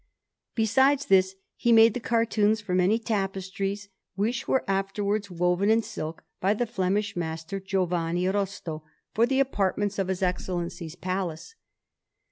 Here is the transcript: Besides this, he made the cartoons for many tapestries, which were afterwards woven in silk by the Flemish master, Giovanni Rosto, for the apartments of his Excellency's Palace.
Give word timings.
Besides 0.55 1.05
this, 1.05 1.35
he 1.55 1.71
made 1.71 1.93
the 1.93 1.99
cartoons 1.99 2.59
for 2.59 2.73
many 2.73 2.97
tapestries, 2.97 3.87
which 4.15 4.47
were 4.47 4.63
afterwards 4.67 5.29
woven 5.29 5.69
in 5.69 5.83
silk 5.83 6.23
by 6.39 6.55
the 6.55 6.65
Flemish 6.65 7.15
master, 7.15 7.59
Giovanni 7.59 8.25
Rosto, 8.27 8.81
for 9.13 9.27
the 9.27 9.39
apartments 9.39 9.99
of 9.99 10.07
his 10.07 10.23
Excellency's 10.23 10.95
Palace. 10.95 11.53